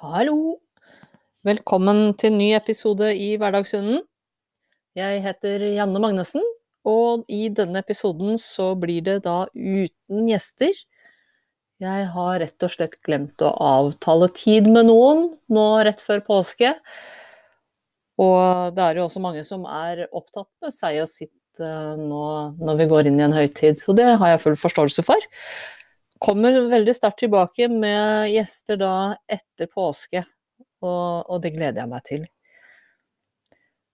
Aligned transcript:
Hallo! 0.00 0.54
Velkommen 1.44 2.14
til 2.16 2.30
en 2.30 2.38
ny 2.40 2.46
episode 2.56 3.10
i 3.20 3.34
Hverdagshunden. 3.36 3.98
Jeg 4.96 5.18
heter 5.20 5.60
Janne 5.74 6.00
Magnussen, 6.00 6.46
og 6.88 7.26
i 7.28 7.50
denne 7.52 7.82
episoden 7.84 8.38
så 8.40 8.70
blir 8.80 9.02
det 9.04 9.18
da 9.26 9.42
uten 9.52 10.30
gjester. 10.30 10.72
Jeg 11.84 12.06
har 12.14 12.40
rett 12.40 12.64
og 12.64 12.72
slett 12.72 12.96
glemt 13.04 13.44
å 13.44 13.50
avtale 13.52 14.30
tid 14.38 14.70
med 14.72 14.88
noen 14.88 15.26
nå 15.52 15.66
rett 15.84 16.00
før 16.00 16.24
påske. 16.30 16.70
Og 18.24 18.72
det 18.72 18.86
er 18.86 19.02
jo 19.02 19.04
også 19.04 19.20
mange 19.20 19.44
som 19.44 19.68
er 19.68 20.06
opptatt 20.08 20.48
med 20.64 20.72
seg 20.78 21.02
og 21.02 21.12
sitt 21.12 21.60
eh, 21.60 22.00
nå 22.00 22.24
når 22.56 22.80
vi 22.80 22.88
går 22.94 23.12
inn 23.12 23.20
i 23.20 23.28
en 23.28 23.36
høytid, 23.36 23.84
og 23.84 24.00
det 24.00 24.08
har 24.14 24.32
jeg 24.32 24.42
full 24.46 24.56
forståelse 24.64 25.04
for 25.04 25.28
kommer 26.20 26.58
veldig 26.68 26.94
sterkt 26.96 27.22
tilbake 27.24 27.68
med 27.72 28.28
gjester 28.34 28.78
da 28.80 28.94
etter 29.30 29.70
påske, 29.72 30.22
og, 30.84 31.24
og, 31.26 31.40
det 31.42 31.54
gleder 31.56 31.82
jeg 31.82 31.90
meg 31.90 32.04
til. 32.08 32.28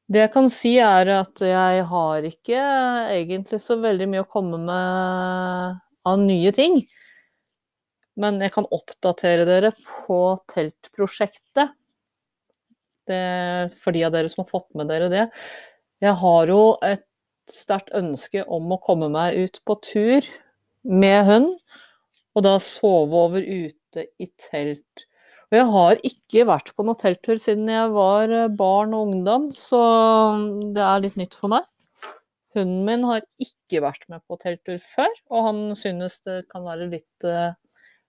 Det 0.06 0.22
jeg 0.22 0.32
kan 0.34 0.50
si 0.52 0.76
er 0.82 1.10
at 1.16 1.42
jeg 1.42 1.86
har 1.90 2.26
ikke 2.28 2.60
egentlig 3.14 3.58
så 3.62 3.78
veldig 3.82 4.06
mye 4.10 4.22
å 4.22 4.30
komme 4.30 4.60
med 4.62 5.80
av 6.06 6.20
nye 6.22 6.52
ting. 6.54 6.78
Men 8.16 8.38
jeg 8.40 8.54
kan 8.54 8.68
oppdatere 8.72 9.44
dere 9.48 9.72
på 9.82 10.20
teltprosjektet. 10.52 11.74
Det, 13.06 13.18
for 13.82 13.94
de 13.94 14.06
av 14.06 14.14
dere 14.14 14.30
som 14.30 14.42
har 14.42 14.50
fått 14.50 14.70
med 14.78 14.88
dere 14.90 15.10
det. 15.10 15.26
Jeg 16.02 16.14
har 16.22 16.50
jo 16.50 16.62
et 16.86 17.04
sterkt 17.50 17.92
ønske 17.94 18.42
om 18.50 18.72
å 18.74 18.80
komme 18.82 19.10
meg 19.12 19.36
ut 19.38 19.60
på 19.66 19.76
tur 19.86 20.26
med 20.86 21.26
hund 21.26 21.52
og 22.36 22.44
da 22.44 22.56
sove 22.60 23.16
over 23.26 23.40
ute 23.40 24.08
i 24.20 24.28
telt. 24.40 25.06
Og 25.46 25.56
jeg 25.56 25.66
har 25.72 26.00
ikke 26.04 26.44
vært 26.48 26.72
på 26.74 26.84
noen 26.84 26.98
telttur 26.98 27.38
siden 27.40 27.70
jeg 27.70 27.92
var 27.94 28.32
eh, 28.34 28.52
barn 28.52 28.96
og 28.96 29.12
ungdom, 29.12 29.46
så 29.54 29.80
det 30.74 30.82
er 30.82 31.04
litt 31.04 31.18
nytt 31.20 31.36
for 31.38 31.54
meg. 31.54 31.68
Hunden 32.56 32.82
min 32.88 33.04
har 33.06 33.22
ikke 33.42 33.82
vært 33.84 34.08
med 34.10 34.24
på 34.26 34.38
telttur 34.40 34.80
før, 34.82 35.12
og 35.30 35.46
han 35.48 35.62
synes 35.78 36.18
det 36.26 36.42
kan 36.48 36.64
være 36.64 36.88
litt 36.88 37.26
uh, 37.28 37.52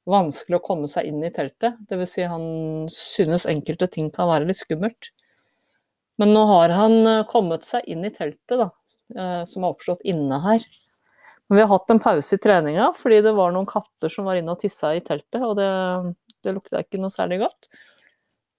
vanskelig 0.08 0.56
å 0.56 0.64
komme 0.64 0.88
seg 0.88 1.10
inn 1.10 1.20
i 1.20 1.32
teltet. 1.36 1.76
Dvs. 1.92 2.14
Si 2.14 2.28
han 2.32 2.46
synes 2.94 3.48
enkelte 3.52 3.90
ting 3.92 4.08
kan 4.16 4.32
være 4.32 4.48
litt 4.48 4.62
skummelt. 4.62 5.12
Men 6.18 6.32
nå 6.34 6.46
har 6.50 6.72
han 6.74 6.96
eh, 7.04 7.26
kommet 7.30 7.68
seg 7.68 7.86
inn 7.92 8.08
i 8.08 8.14
teltet, 8.16 8.56
da, 8.58 8.72
som 9.46 9.68
er 9.68 9.76
oppslått 9.76 10.08
inne 10.08 10.40
her. 10.42 10.64
Vi 11.50 11.62
har 11.62 11.70
hatt 11.72 11.92
en 11.94 12.02
pause 12.04 12.36
i 12.36 12.42
treninga 12.44 12.90
fordi 12.98 13.22
det 13.24 13.36
var 13.38 13.54
noen 13.56 13.68
katter 13.70 14.12
som 14.12 14.28
var 14.28 14.40
inne 14.40 14.52
og 14.52 14.60
tissa 14.60 14.92
i 14.96 15.04
teltet, 15.06 15.40
og 15.40 15.56
det, 15.60 15.70
det 16.44 16.56
lukta 16.58 16.84
ikke 16.84 17.00
noe 17.00 17.14
særlig 17.14 17.40
godt. 17.46 17.70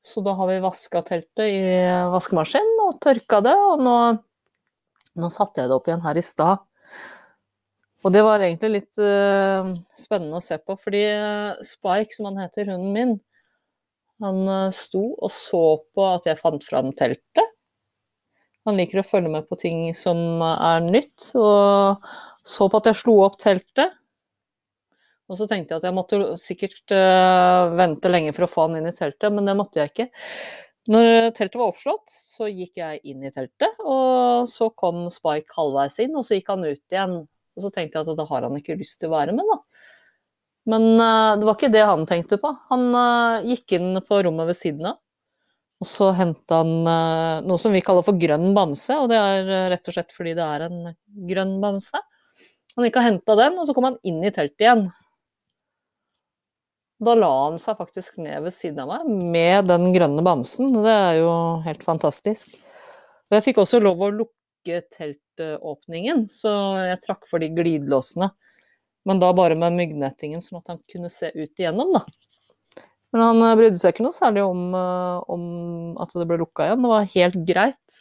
Så 0.05 0.22
da 0.25 0.33
har 0.39 0.48
vi 0.48 0.62
vaska 0.64 1.03
teltet 1.05 1.44
i 1.44 1.61
vaskemaskinen 2.14 2.81
og 2.86 2.97
tørka 3.05 3.42
det, 3.44 3.53
og 3.53 3.83
nå, 3.84 3.97
nå 5.20 5.31
satte 5.33 5.61
jeg 5.61 5.69
det 5.69 5.77
opp 5.77 5.91
igjen 5.91 6.06
her 6.06 6.16
i 6.16 6.25
stad. 6.25 6.64
Og 8.06 8.14
det 8.14 8.22
var 8.22 8.41
egentlig 8.41 8.70
litt 8.77 9.00
uh, 9.03 9.72
spennende 9.92 10.39
å 10.39 10.44
se 10.44 10.56
på, 10.62 10.78
fordi 10.78 11.03
uh, 11.19 11.59
Spike, 11.66 12.14
som 12.14 12.31
han 12.31 12.39
heter, 12.44 12.70
hunden 12.70 12.94
min, 12.94 13.14
han 14.22 14.41
uh, 14.47 14.75
sto 14.75 15.03
og 15.19 15.33
så 15.34 15.62
på 15.94 16.06
at 16.12 16.28
jeg 16.31 16.39
fant 16.39 16.64
fram 16.64 16.92
teltet. 16.97 17.55
Han 18.69 18.78
liker 18.78 19.00
å 19.00 19.06
følge 19.06 19.33
med 19.33 19.48
på 19.48 19.59
ting 19.59 19.83
som 19.98 20.42
er 20.44 20.84
nytt, 20.84 21.31
og 21.41 22.05
så 22.47 22.69
på 22.70 22.81
at 22.81 22.91
jeg 22.91 23.00
slo 23.03 23.19
opp 23.25 23.39
teltet. 23.41 23.98
Og 25.28 25.36
så 25.36 25.44
tenkte 25.48 25.75
jeg 25.75 25.83
at 25.83 25.89
jeg 25.91 25.97
måtte 25.97 26.19
sikkert 26.41 26.94
uh, 26.94 27.69
vente 27.77 28.08
lenge 28.08 28.33
for 28.36 28.47
å 28.47 28.50
få 28.50 28.64
han 28.67 28.78
inn 28.78 28.89
i 28.89 28.94
teltet, 28.97 29.28
men 29.34 29.48
det 29.48 29.56
måtte 29.58 29.83
jeg 29.83 29.92
ikke. 29.92 30.08
Når 30.89 31.09
teltet 31.36 31.59
var 31.61 31.69
oppslått, 31.69 32.09
så 32.09 32.48
gikk 32.48 32.81
jeg 32.81 33.03
inn 33.11 33.27
i 33.28 33.33
teltet, 33.34 33.83
og 33.84 34.48
så 34.48 34.70
kom 34.72 35.05
Spike 35.12 35.53
halvveis 35.59 35.98
inn, 36.00 36.16
og 36.16 36.25
så 36.25 36.38
gikk 36.38 36.49
han 36.54 36.65
ut 36.65 36.81
igjen. 36.81 37.19
Og 37.28 37.65
så 37.65 37.72
tenkte 37.75 37.99
jeg 37.99 38.09
at 38.09 38.21
da 38.22 38.28
har 38.31 38.47
han 38.47 38.56
ikke 38.56 38.78
lyst 38.81 39.03
til 39.03 39.10
å 39.10 39.19
være 39.19 39.37
med, 39.37 39.44
da. 39.53 39.59
Men 40.72 40.88
uh, 40.97 41.37
det 41.37 41.44
var 41.44 41.59
ikke 41.59 41.75
det 41.76 41.84
han 41.91 42.09
tenkte 42.09 42.41
på. 42.41 42.55
Han 42.72 42.88
uh, 42.97 43.44
gikk 43.44 43.76
inn 43.76 44.00
på 44.09 44.22
rommet 44.25 44.49
ved 44.49 44.56
siden 44.56 44.88
av, 44.94 44.97
og 45.78 45.87
så 45.87 46.09
henta 46.16 46.65
han 46.65 46.72
noe 47.47 47.60
som 47.60 47.70
vi 47.70 47.84
kaller 47.87 48.03
for 48.03 48.19
grønn 48.19 48.49
bamse, 48.56 48.97
og 48.99 49.12
det 49.12 49.19
er 49.20 49.50
rett 49.70 49.87
og 49.87 49.94
slett 49.94 50.10
fordi 50.10 50.32
det 50.34 50.43
er 50.43 50.65
en 50.66 50.81
grønn 51.28 51.53
bamse. 51.62 52.00
Han 52.78 52.87
gikk 52.87 53.00
og 53.00 53.06
henta 53.09 53.34
den, 53.34 53.56
og 53.59 53.66
så 53.66 53.75
kom 53.75 53.89
han 53.89 53.97
inn 54.06 54.21
i 54.22 54.31
teltet 54.31 54.62
igjen. 54.62 54.84
Da 57.03 57.15
la 57.19 57.31
han 57.49 57.56
seg 57.59 57.75
faktisk 57.78 58.21
ned 58.22 58.44
ved 58.44 58.55
siden 58.55 58.84
av 58.84 58.93
meg 58.93 59.25
med 59.34 59.66
den 59.66 59.89
grønne 59.94 60.22
bamsen. 60.22 60.71
Det 60.87 60.93
er 60.94 61.17
jo 61.19 61.33
helt 61.65 61.83
fantastisk. 61.83 62.55
Og 63.27 63.34
jeg 63.34 63.44
fikk 63.49 63.59
også 63.65 63.81
lov 63.83 64.05
å 64.06 64.12
lukke 64.15 64.78
teltåpningen, 64.94 66.28
så 66.31 66.53
jeg 66.87 67.03
trakk 67.03 67.27
for 67.27 67.43
de 67.43 67.50
glidelåsene. 67.55 68.31
Men 69.11 69.25
da 69.25 69.33
bare 69.34 69.59
med 69.59 69.75
myggnettingen, 69.75 70.43
sånn 70.44 70.61
at 70.62 70.71
han 70.77 70.81
kunne 70.91 71.11
se 71.11 71.33
ut 71.34 71.59
igjennom, 71.59 71.99
da. 71.99 72.05
Men 73.11 73.25
han 73.25 73.43
eh, 73.43 73.56
brydde 73.59 73.81
seg 73.81 73.94
ikke 73.94 74.06
noe 74.06 74.15
særlig 74.15 74.47
om, 74.47 74.65
eh, 74.78 75.19
om 75.34 75.44
at 76.03 76.15
det 76.15 76.31
ble 76.31 76.38
lukka 76.44 76.69
igjen. 76.69 76.87
Det 76.87 76.94
var 76.94 77.12
helt 77.17 77.43
greit. 77.49 78.00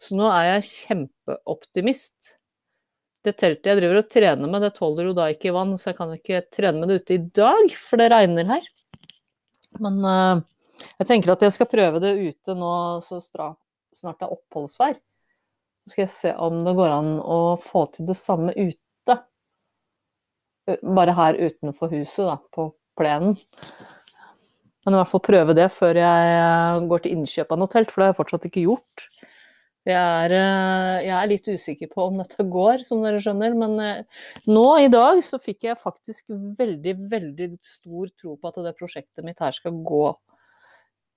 Så 0.00 0.16
nå 0.16 0.32
er 0.32 0.54
jeg 0.54 0.68
kjempeoptimist 0.72 2.37
det 3.26 3.34
teltet 3.40 3.66
jeg 3.66 3.80
driver 3.80 4.00
og 4.00 4.10
trener 4.10 4.50
med, 4.50 4.62
det 4.62 4.74
tåler 4.76 5.10
jo 5.10 5.16
da 5.16 5.26
ikke 5.32 5.54
vann, 5.56 5.74
så 5.78 5.90
jeg 5.90 5.98
kan 5.98 6.14
ikke 6.14 6.44
trene 6.54 6.78
med 6.78 6.92
det 6.92 7.00
ute 7.02 7.16
i 7.16 7.22
dag, 7.40 7.74
for 7.74 8.00
det 8.00 8.10
regner 8.12 8.46
her. 8.52 8.68
Men 9.82 9.98
uh, 10.06 10.44
jeg 11.00 11.08
tenker 11.10 11.34
at 11.34 11.44
jeg 11.44 11.54
skal 11.56 11.70
prøve 11.70 12.00
det 12.02 12.14
ute 12.16 12.54
nå 12.56 12.72
så 13.04 13.20
snart 13.22 14.20
det 14.20 14.28
er 14.28 14.34
oppholdsvær. 14.34 14.98
Så 15.82 15.92
skal 15.92 16.04
jeg 16.04 16.14
se 16.14 16.32
om 16.38 16.62
det 16.66 16.76
går 16.78 16.94
an 16.94 17.14
å 17.18 17.38
få 17.60 17.86
til 17.94 18.06
det 18.08 18.16
samme 18.18 18.54
ute. 18.54 19.16
Bare 20.84 21.14
her 21.16 21.38
utenfor 21.40 21.90
huset, 21.94 22.26
da, 22.28 22.36
på 22.54 22.70
plenen. 22.98 23.34
Men 24.84 24.94
i 24.94 25.00
hvert 25.00 25.10
fall 25.10 25.24
prøve 25.24 25.56
det 25.56 25.66
før 25.74 25.98
jeg 25.98 26.84
går 26.90 27.02
til 27.04 27.16
innkjøp 27.16 27.50
av 27.54 27.58
noe 27.60 27.72
telt, 27.72 27.90
for 27.90 28.00
det 28.00 28.06
har 28.06 28.12
jeg 28.14 28.20
fortsatt 28.20 28.46
ikke 28.48 28.66
gjort. 28.68 29.06
Jeg 29.88 29.96
er, 29.96 30.32
eh, 30.36 31.06
jeg 31.06 31.14
er, 31.16 31.28
litt 31.30 31.46
usikker 31.48 31.88
på 31.88 32.02
om 32.10 32.18
dette 32.20 32.44
går, 32.44 32.82
som 32.84 33.00
dere 33.04 33.22
skjønner. 33.24 33.54
Men 33.56 33.78
eh, 33.80 34.24
nå 34.50 34.66
i 34.84 34.90
dag 34.92 35.22
så 35.24 35.40
fikk 35.40 35.64
jeg 35.64 35.80
faktisk 35.80 36.28
veldig, 36.58 36.94
veldig 37.08 37.48
stor 37.64 38.10
tro 38.12 38.36
på 38.36 38.50
at 38.50 38.60
det 38.66 38.74
prosjektet 38.76 39.24
mitt 39.24 39.40
her 39.40 39.56
skal 39.56 39.78
gå. 39.88 40.04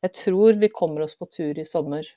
Jeg 0.08 0.16
tror 0.18 0.62
vi 0.62 0.72
kommer 0.72 1.04
oss 1.04 1.18
på 1.20 1.28
tur 1.28 1.60
i 1.60 1.68
sommer. 1.68 2.08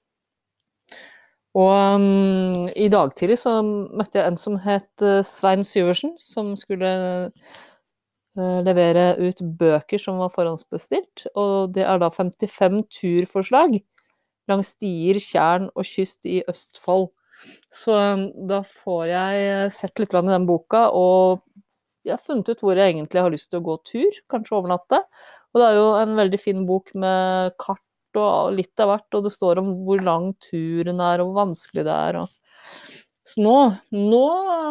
Og 1.55 1.71
um, 1.71 2.65
i 2.75 2.89
dag 2.91 3.13
tidlig 3.15 3.37
så 3.43 3.61
møtte 3.63 4.19
jeg 4.19 4.27
en 4.27 4.39
som 4.41 4.57
het 4.63 5.05
uh, 5.05 5.21
Svein 5.27 5.63
Syversen, 5.67 6.17
som 6.23 6.55
skulle 6.59 6.91
levere 8.35 9.13
ut 9.23 9.39
bøker 9.61 10.01
som 10.03 10.17
var 10.19 10.33
forhåndsbestilt. 10.35 11.29
Og 11.39 11.71
det 11.77 11.85
er 11.87 12.01
da 12.03 12.09
55 12.11 12.81
turforslag 12.97 13.77
langs 14.51 14.75
stier, 14.75 15.21
tjern 15.23 15.71
og 15.75 15.87
kyst 15.89 16.27
i 16.29 16.41
Østfold. 16.51 17.11
Så 17.73 17.95
um, 17.95 18.29
da 18.49 18.61
får 18.67 19.09
jeg 19.11 19.47
eh, 19.49 19.71
sett 19.73 19.99
litt 20.01 20.15
i 20.15 20.23
den 20.29 20.47
boka, 20.49 20.87
og 20.95 21.43
jeg 22.05 22.15
har 22.15 22.23
funnet 22.23 22.53
ut 22.53 22.63
hvor 22.63 22.79
jeg 22.79 22.93
egentlig 22.93 23.25
har 23.25 23.33
lyst 23.33 23.51
til 23.51 23.63
å 23.63 23.67
gå 23.67 23.79
tur, 23.89 24.21
kanskje 24.31 24.59
overnatte. 24.59 25.01
Og 25.53 25.61
det 25.61 25.67
er 25.71 25.79
jo 25.79 25.89
en 25.99 26.15
veldig 26.19 26.41
fin 26.41 26.63
bok 26.69 26.93
med 27.01 27.57
kart 27.61 27.81
og 28.21 28.55
litt 28.55 28.81
av 28.83 28.93
hvert, 28.93 29.09
og 29.17 29.25
det 29.27 29.33
står 29.35 29.61
om 29.63 29.73
hvor 29.87 30.03
lang 30.05 30.29
turen 30.45 31.01
er, 31.03 31.23
og 31.23 31.33
hvor 31.33 31.47
vanskelig 31.49 31.87
det 31.87 31.95
er. 31.95 32.21
Og... 32.23 32.61
Så 33.25 33.43
nå, 33.43 33.57
nå 33.97 34.27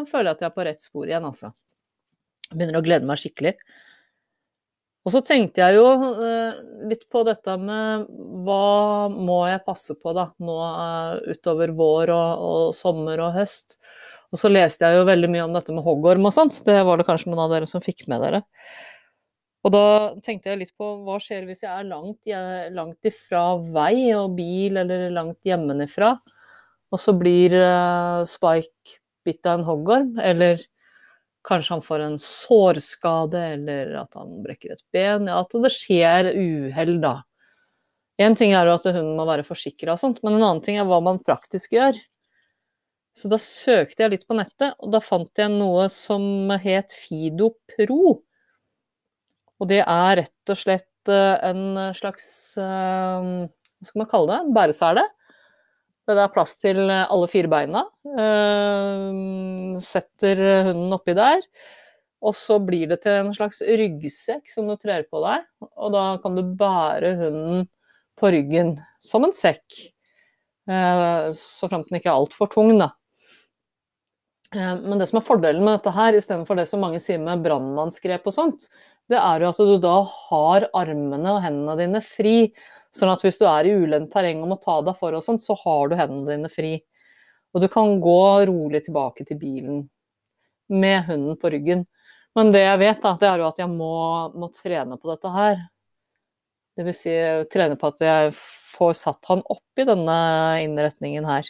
føler 0.09 0.29
jeg 0.29 0.37
at 0.37 0.45
jeg 0.45 0.51
er 0.51 0.55
på 0.55 0.67
rett 0.69 0.83
spor 0.83 1.09
igjen, 1.09 1.25
altså. 1.27 1.51
Jeg 2.49 2.59
begynner 2.59 2.79
å 2.79 2.85
glede 2.85 3.09
meg 3.09 3.19
skikkelig. 3.19 3.55
Og 5.03 5.11
så 5.11 5.19
tenkte 5.25 5.59
jeg 5.59 5.75
jo 5.75 5.87
eh, 6.23 6.61
litt 6.87 7.03
på 7.11 7.25
dette 7.27 7.57
med 7.59 8.05
hva 8.45 9.09
må 9.11 9.41
jeg 9.49 9.63
passe 9.65 9.97
på 9.99 10.13
da, 10.15 10.29
nå 10.39 10.55
eh, 10.63 11.33
utover 11.35 11.73
vår 11.75 12.13
og, 12.15 12.45
og, 12.47 12.63
sommer 12.77 13.19
og 13.25 13.35
høst. 13.35 13.77
Og 14.33 14.39
så 14.39 14.49
leste 14.49 14.87
jeg 14.87 15.01
jo 15.01 15.09
veldig 15.09 15.29
mye 15.29 15.43
om 15.45 15.53
dette 15.57 15.75
med 15.75 15.85
hoggorm 15.85 16.29
og 16.29 16.33
sånt, 16.33 16.55
det 16.65 16.79
var 16.87 16.97
det 16.97 17.07
kanskje 17.09 17.29
noen 17.29 17.43
av 17.43 17.51
dere 17.53 17.69
som 17.69 17.83
fikk 17.83 18.07
med 18.11 18.23
dere. 18.23 18.41
Og 19.63 19.71
da 19.71 19.85
tenkte 20.23 20.51
jeg 20.51 20.59
litt 20.59 20.73
på 20.79 20.87
hva 21.05 21.19
skjer 21.23 21.45
hvis 21.47 21.63
jeg 21.63 21.71
er 21.71 21.87
langt, 21.87 22.27
langt 22.75 23.07
ifra 23.07 23.43
vei 23.75 24.11
og 24.15 24.33
bil, 24.35 24.79
eller 24.81 25.05
langt 25.13 25.47
hjemmefra, 25.47 26.17
og 26.93 26.99
så 26.99 27.13
blir 27.15 27.55
uh, 27.55 28.25
Spike 28.27 28.99
bitt 29.23 29.47
av 29.47 29.61
en 29.61 29.67
hoggorm, 29.69 30.11
eller 30.19 30.59
Kanskje 31.43 31.73
han 31.75 31.83
får 31.83 32.05
en 32.05 32.17
sårskade, 32.21 33.39
eller 33.57 33.93
at 33.99 34.15
han 34.15 34.37
brekker 34.45 34.75
et 34.75 34.83
ben. 34.95 35.27
Ja, 35.27 35.41
at 35.43 35.55
det 35.65 35.71
skjer 35.75 36.31
uhell, 36.31 36.95
da. 37.03 37.17
Én 38.21 38.37
ting 38.37 38.53
er 38.53 38.69
jo 38.69 38.75
at 38.77 38.85
hunden 38.87 39.17
må 39.17 39.25
være 39.25 39.43
forsikra 39.43 39.95
men 40.05 40.35
en 40.35 40.43
annen 40.43 40.61
ting 40.63 40.77
er 40.77 40.85
hva 40.87 41.01
man 41.03 41.19
praktisk 41.19 41.73
gjør. 41.73 41.97
Så 43.13 43.29
da 43.29 43.37
søkte 43.41 44.05
jeg 44.05 44.13
litt 44.13 44.27
på 44.29 44.37
nettet, 44.37 44.73
og 44.79 44.93
da 44.93 45.01
fant 45.03 45.37
jeg 45.37 45.51
noe 45.53 45.87
som 45.91 46.49
het 46.61 46.93
Fido 46.97 47.51
Pro. 47.73 48.21
Og 49.61 49.69
det 49.69 49.83
er 49.83 50.15
rett 50.23 50.53
og 50.53 50.59
slett 50.59 51.11
en 51.11 51.91
slags 51.97 52.55
eh, 52.57 53.27
Hva 53.43 53.89
skal 53.89 53.99
man 53.99 54.09
kalle 54.09 54.31
det? 54.31 54.39
En 54.39 54.55
bæresele. 54.55 55.03
Det 56.07 56.15
er 56.19 56.31
plass 56.33 56.55
til 56.59 56.79
alle 56.91 57.27
fire 57.31 57.51
beina. 57.51 57.85
Eh, 59.75 59.81
setter 59.83 60.41
hunden 60.69 60.93
oppi 60.95 61.15
der. 61.17 61.43
Og 62.23 62.35
så 62.37 62.59
blir 62.63 62.87
det 62.87 63.01
til 63.03 63.19
en 63.19 63.33
slags 63.35 63.59
ryggsekk 63.61 64.47
som 64.51 64.69
du 64.69 64.77
trer 64.79 65.03
på 65.09 65.19
deg. 65.25 65.43
Og 65.75 65.91
da 65.95 66.05
kan 66.23 66.37
du 66.37 66.43
bære 66.59 67.15
hunden 67.19 67.67
på 68.19 68.31
ryggen 68.31 68.77
som 69.03 69.25
en 69.27 69.35
sekk. 69.35 69.89
Eh, 70.69 71.31
så 71.35 71.67
framt 71.67 71.89
den 71.89 71.99
ikke 71.99 72.13
er 72.13 72.21
altfor 72.21 72.51
tung, 72.53 72.71
da. 72.79 72.93
Eh, 74.55 74.75
men 74.79 75.01
det 75.01 75.09
som 75.09 75.19
er 75.19 75.27
fordelen 75.27 75.65
med 75.65 75.79
dette 75.79 75.95
her, 75.95 76.15
istedenfor 76.15 76.59
det 76.59 76.67
som 76.69 76.83
mange 76.85 77.01
sier 77.03 77.19
med 77.19 77.43
brannmannsgrep 77.43 78.29
og 78.29 78.35
sånt, 78.35 78.69
det 79.11 79.19
er 79.19 79.43
jo 79.43 79.49
at 79.51 79.59
du 79.59 79.75
da 79.83 79.97
har 80.07 80.69
armene 80.79 81.35
og 81.35 81.43
hendene 81.43 81.75
dine 81.81 82.01
fri. 82.05 82.53
Sånn 82.95 83.11
at 83.11 83.23
hvis 83.25 83.41
du 83.41 83.43
er 83.49 83.67
i 83.67 83.75
ulendt 83.75 84.13
terreng 84.13 84.45
og 84.45 84.53
må 84.53 84.57
ta 84.63 84.77
deg 84.85 84.95
for 84.95 85.17
og 85.17 85.25
sånt, 85.25 85.43
så 85.43 85.57
har 85.65 85.91
du 85.91 85.97
hendene 85.99 86.37
dine 86.37 86.51
fri. 86.51 86.77
Og 87.53 87.61
du 87.61 87.69
kan 87.71 87.99
gå 88.01 88.21
rolig 88.49 88.83
tilbake 88.85 89.25
til 89.27 89.37
bilen 89.39 89.83
med 90.73 91.05
hunden 91.07 91.37
på 91.37 91.51
ryggen. 91.53 91.85
Men 92.33 92.49
det 92.53 92.63
jeg 92.63 92.79
vet, 92.81 93.01
da, 93.03 93.13
det 93.21 93.29
er 93.29 93.41
jo 93.41 93.49
at 93.49 93.59
jeg 93.61 93.69
må, 93.69 93.93
må 94.33 94.49
trene 94.53 94.97
på 94.97 95.11
dette 95.11 95.33
her. 95.33 95.59
Det 96.73 96.85
vil 96.87 96.95
si 96.97 97.13
trene 97.53 97.77
på 97.77 97.91
at 97.93 98.01
jeg 98.01 98.31
får 98.33 98.95
satt 98.97 99.29
han 99.29 99.43
opp 99.45 99.81
i 99.81 99.85
denne 99.85 100.15
innretningen 100.63 101.27
her. 101.29 101.49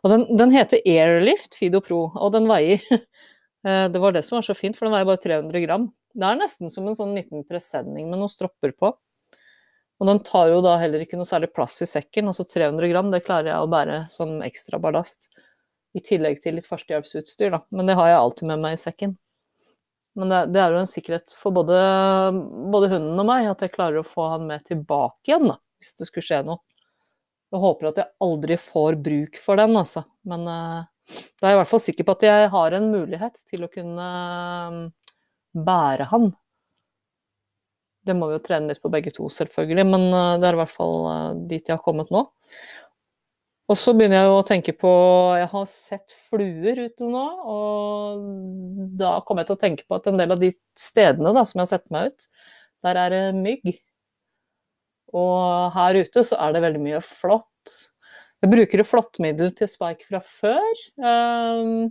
Og 0.00 0.10
den, 0.10 0.24
den, 0.38 0.54
heter 0.54 0.80
Airlift 0.88 1.58
Fido 1.60 1.82
Pro, 1.84 2.06
og 2.16 2.32
den 2.34 2.48
veier 2.50 2.80
eh, 2.90 3.86
Det 3.92 4.00
var 4.02 4.16
det 4.16 4.24
som 4.26 4.40
var 4.40 4.46
så 4.48 4.56
fint, 4.56 4.78
for 4.78 4.88
den 4.88 4.96
veier 4.96 5.06
bare 5.08 5.22
300 5.22 5.62
gram. 5.66 5.90
Det 6.16 6.24
er 6.26 6.40
nesten 6.40 6.72
som 6.72 6.88
en 6.88 6.96
sånn 6.96 7.12
liten 7.14 7.44
presenning 7.46 8.08
med 8.08 8.18
noen 8.22 8.32
stropper 8.32 8.72
på. 8.72 8.94
Og 9.96 10.08
den 10.10 10.20
tar 10.24 10.50
jo 10.52 10.60
da 10.64 10.76
heller 10.80 11.02
ikke 11.02 11.16
noe 11.16 11.28
særlig 11.28 11.52
plass 11.56 11.78
i 11.84 11.88
sekken, 11.88 12.28
altså 12.28 12.44
300 12.44 12.90
gram, 12.92 13.10
det 13.12 13.24
klarer 13.24 13.52
jeg 13.52 13.64
å 13.64 13.70
bære 13.72 14.00
som 14.12 14.40
ekstra 14.44 14.80
ballast. 14.82 15.30
I 15.96 16.02
tillegg 16.04 16.42
til 16.44 16.58
litt 16.58 16.68
førstehjelpsutstyr, 16.68 17.54
da. 17.54 17.62
Men 17.72 17.88
det 17.88 17.96
har 17.96 18.10
jeg 18.10 18.18
alltid 18.20 18.50
med 18.50 18.60
meg 18.66 18.76
i 18.76 18.82
sekken. 18.82 19.14
Men 20.16 20.32
det, 20.52 20.60
er 20.60 20.72
jo 20.72 20.80
en 20.80 20.88
sikkerhet 20.88 21.32
for 21.36 21.52
både, 21.56 21.76
både, 22.72 22.88
hunden 22.92 23.20
og 23.20 23.28
meg 23.28 23.48
at 23.50 23.64
jeg 23.64 23.72
klarer 23.74 24.00
å 24.00 24.06
få 24.06 24.30
han 24.32 24.46
med 24.48 24.64
tilbake 24.64 25.28
igjen, 25.28 25.48
da, 25.48 25.58
hvis 25.80 25.96
det 25.98 26.08
skulle 26.08 26.24
skje 26.24 26.42
noe. 26.48 26.60
Jeg 27.52 27.62
håper 27.62 27.90
at 27.90 28.00
jeg 28.00 28.12
aldri 28.24 28.56
får 28.60 28.96
bruk 29.00 29.36
for 29.40 29.60
den, 29.60 29.76
altså. 29.80 30.02
Men 30.28 30.48
uh, 30.48 30.84
da 31.40 31.48
er 31.48 31.52
jeg 31.52 31.58
i 31.58 31.60
hvert 31.60 31.72
fall 31.72 31.84
sikker 31.84 32.08
på 32.08 32.16
at 32.16 32.24
jeg 32.26 32.48
har 32.52 32.76
en 32.76 32.88
mulighet 32.92 33.44
til 33.48 33.64
å 33.64 33.70
kunne 33.72 34.08
uh, 34.72 34.80
bære 35.68 36.08
han. 36.12 36.32
Det 38.06 38.14
må 38.16 38.30
vi 38.30 38.36
jo 38.36 38.44
trene 38.46 38.70
litt 38.70 38.82
på 38.82 38.90
begge 38.92 39.12
to, 39.14 39.28
selvfølgelig, 39.32 39.86
men 39.90 40.08
uh, 40.14 40.34
det 40.40 40.48
er 40.48 40.58
i 40.58 40.60
hvert 40.62 40.74
fall 40.74 40.98
dit 41.50 41.62
jeg 41.62 41.74
har 41.74 41.82
kommet 41.82 42.12
nå. 42.14 42.26
Og 43.66 43.74
så 43.74 43.90
begynner 43.98 44.20
jeg 44.20 44.28
jo 44.28 44.34
å 44.38 44.44
tenke 44.46 44.72
på 44.78 44.90
Jeg 45.40 45.48
har 45.50 45.64
sett 45.66 46.12
fluer 46.28 46.84
ute 46.84 47.08
nå, 47.10 47.24
og 47.50 48.28
da 49.00 49.16
kommer 49.26 49.42
jeg 49.42 49.50
til 49.50 49.56
å 49.56 49.62
tenke 49.64 49.86
på 49.88 49.98
at 49.98 50.06
en 50.06 50.20
del 50.20 50.36
av 50.36 50.42
de 50.42 50.52
stedene 50.78 51.34
da, 51.34 51.42
som 51.42 51.58
jeg 51.58 51.66
har 51.66 51.72
sett 51.72 51.90
meg 51.94 52.12
ut, 52.12 52.28
der 52.86 53.00
er 53.02 53.14
det 53.14 53.24
mygg. 53.40 53.74
Og 55.16 55.74
her 55.74 55.98
ute 55.98 56.24
så 56.26 56.38
er 56.46 56.54
det 56.54 56.62
veldig 56.62 56.82
mye 56.84 57.02
flått. 57.02 57.74
Jeg 58.44 58.52
bruker 58.52 58.86
flåttmiddel 58.86 59.50
til 59.58 59.70
Spike 59.70 60.06
fra 60.06 60.20
før. 60.22 60.82
Ehm, 61.02 61.88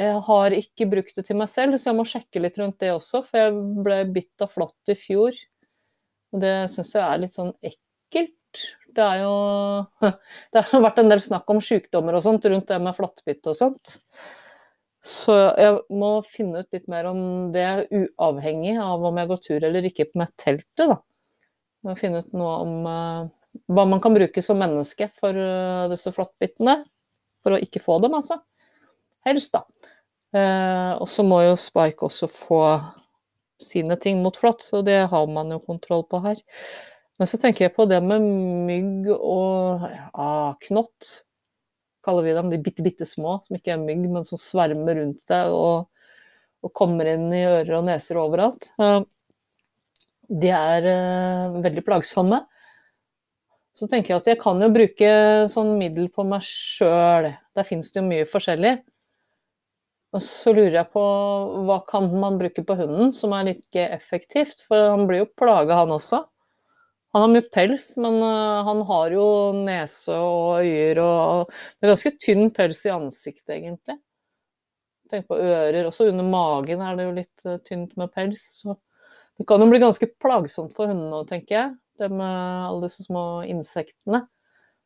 jeg 0.00 0.20
har 0.26 0.56
ikke 0.56 0.88
brukt 0.90 1.16
det 1.16 1.26
til 1.28 1.38
meg 1.38 1.48
selv, 1.52 1.76
så 1.76 1.90
jeg 1.90 1.98
må 1.98 2.06
sjekke 2.08 2.42
litt 2.42 2.58
rundt 2.60 2.80
det 2.80 2.92
også, 2.94 3.22
for 3.26 3.40
jeg 3.40 3.54
ble 3.84 4.00
bitt 4.14 4.44
av 4.44 4.52
flått 4.52 4.92
i 4.92 4.96
fjor. 4.98 5.36
Og 6.34 6.42
det 6.44 6.54
syns 6.72 6.94
jeg 6.96 7.04
er 7.04 7.22
litt 7.22 7.34
sånn 7.34 7.52
ekkelt. 7.66 8.64
Det 8.90 9.06
er 9.06 9.22
jo 9.22 9.34
Det 10.54 10.64
har 10.70 10.84
vært 10.84 11.00
en 11.02 11.10
del 11.12 11.22
snakk 11.22 11.50
om 11.52 11.62
sykdommer 11.64 12.16
og 12.16 12.24
sånt 12.24 12.46
rundt 12.50 12.70
det 12.70 12.78
med 12.82 12.96
flåttbitt 12.96 13.50
og 13.50 13.58
sånt. 13.58 13.96
Så 15.00 15.34
jeg 15.56 15.78
må 15.96 16.18
finne 16.26 16.60
ut 16.60 16.74
litt 16.76 16.88
mer 16.92 17.08
om 17.08 17.20
det, 17.54 17.66
uavhengig 17.88 18.74
av 18.82 19.04
om 19.08 19.20
jeg 19.20 19.30
går 19.30 19.44
tur 19.46 19.64
eller 19.64 19.86
ikke 19.88 20.10
med 20.20 20.32
teltet, 20.36 20.90
da. 20.90 20.98
må 21.88 21.96
finne 21.96 22.20
ut 22.20 22.34
noe 22.36 22.56
om 22.66 22.74
uh, 22.84 23.30
hva 23.72 23.86
man 23.88 24.02
kan 24.04 24.12
bruke 24.12 24.44
som 24.44 24.60
menneske 24.60 25.08
for 25.16 25.32
uh, 25.32 25.88
disse 25.92 26.12
flåttbittene. 26.12 26.82
For 27.40 27.56
å 27.56 27.62
ikke 27.64 27.80
få 27.80 27.96
dem, 28.04 28.12
altså. 28.18 28.36
Helst, 29.24 29.56
da. 29.56 29.64
Uh, 30.34 30.94
og 31.00 31.08
så 31.10 31.24
må 31.26 31.40
jo 31.42 31.56
Spike 31.58 32.06
også 32.06 32.28
få 32.30 32.62
sine 33.60 33.96
ting 34.00 34.22
mot 34.24 34.36
flått, 34.38 34.64
og 34.76 34.86
det 34.86 35.02
har 35.10 35.26
man 35.32 35.50
jo 35.52 35.58
kontroll 35.64 36.06
på 36.08 36.22
her. 36.24 36.38
Men 37.20 37.28
så 37.28 37.40
tenker 37.40 37.66
jeg 37.66 37.74
på 37.76 37.84
det 37.90 37.98
med 38.00 38.24
mygg 38.68 39.10
og 39.12 39.82
ja, 39.84 40.54
knott, 40.68 41.08
kaller 42.06 42.24
vi 42.24 42.36
dem. 42.36 42.48
De 42.52 42.60
bitte, 42.62 42.84
bitte 42.86 43.08
små, 43.08 43.40
som 43.44 43.58
ikke 43.58 43.74
er 43.74 43.82
mygg, 43.82 44.06
men 44.08 44.24
som 44.28 44.40
svermer 44.40 45.02
rundt 45.02 45.26
deg 45.28 45.52
og, 45.52 45.90
og 46.64 46.72
kommer 46.76 47.10
inn 47.10 47.26
i 47.34 47.44
ører 47.44 47.80
og 47.82 47.88
neser 47.90 48.22
overalt 48.22 48.70
de 50.30 50.50
er 50.54 50.86
eh, 50.86 51.58
veldig 51.64 51.84
plagsomme. 51.86 52.40
Så 53.74 53.88
tenker 53.90 54.14
jeg 54.14 54.22
at 54.22 54.30
jeg 54.32 54.40
kan 54.40 54.60
jo 54.62 54.70
bruke 54.72 55.10
sånn 55.50 55.76
middel 55.80 56.10
på 56.12 56.24
meg 56.28 56.44
sjøl. 56.46 57.30
Der 57.56 57.66
fins 57.66 57.92
det 57.92 58.02
jo 58.02 58.08
mye 58.08 58.28
forskjellig. 58.28 58.76
Og 60.10 60.22
så 60.24 60.50
lurer 60.50 60.74
jeg 60.74 60.90
på 60.90 61.02
hva 61.68 61.78
kan 61.86 62.08
man 62.18 62.38
bruke 62.40 62.64
på 62.66 62.76
hunden 62.80 63.12
som 63.14 63.34
er 63.36 63.46
like 63.52 63.84
effektivt, 63.94 64.64
for 64.66 64.90
han 64.90 65.06
blir 65.06 65.22
jo 65.22 65.32
plaga 65.38 65.78
han 65.84 65.94
også. 65.94 66.24
Han 67.14 67.24
har 67.24 67.30
mye 67.32 67.46
pels, 67.50 67.92
men 67.98 68.20
uh, 68.22 68.62
han 68.66 68.84
har 68.86 69.14
jo 69.14 69.26
nese 69.66 70.14
og 70.14 70.62
øyer 70.62 71.00
og 71.02 71.50
Det 71.50 71.86
er 71.86 71.92
ganske 71.92 72.12
tynn 72.22 72.50
pels 72.54 72.84
i 72.86 72.92
ansiktet, 72.94 73.56
egentlig. 73.56 73.98
Tenk 75.10 75.26
på 75.26 75.38
ører. 75.42 75.88
Også 75.88 76.06
under 76.06 76.26
magen 76.26 76.82
er 76.86 76.98
det 76.98 77.06
jo 77.08 77.16
litt 77.16 77.46
uh, 77.46 77.58
tynt 77.66 77.96
med 77.98 78.12
pels. 78.14 78.44
Så 78.62 78.76
det 79.38 79.46
kan 79.50 79.62
jo 79.62 79.70
bli 79.72 79.82
ganske 79.82 80.06
plagsomt 80.22 80.74
for 80.76 80.90
hundene 80.90 81.22
òg, 81.22 81.26
tenker 81.30 81.56
jeg. 81.56 81.74
Det 81.98 82.10
med 82.14 82.68
alle 82.68 82.86
disse 82.86 83.06
små 83.06 83.42
insektene. 83.46 84.24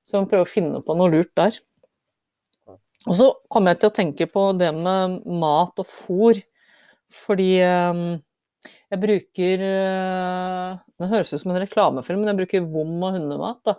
Så 0.09 0.21
man 0.21 0.29
prøver 0.29 0.49
å 0.49 0.53
finne 0.53 0.81
på 0.85 0.97
noe 0.97 1.13
lurt 1.13 1.33
der. 1.37 1.61
Og 3.05 3.17
så 3.19 3.31
kommer 3.53 3.75
jeg 3.75 3.83
til 3.83 3.91
å 3.91 3.97
tenke 3.99 4.29
på 4.31 4.45
det 4.57 4.71
med 4.77 5.19
mat 5.41 5.83
og 5.83 5.89
fôr. 5.89 6.41
Fordi 7.15 7.51
um, 7.63 8.07
jeg 8.91 9.01
bruker 9.03 9.65
uh, 9.65 10.79
Det 10.99 11.11
høres 11.11 11.35
ut 11.35 11.43
som 11.43 11.53
en 11.53 11.61
reklamefilm, 11.63 12.23
men 12.23 12.33
jeg 12.33 12.41
bruker 12.41 12.71
vom 12.71 12.95
og 13.05 13.19
hundemat 13.19 13.61
da. 13.69 13.77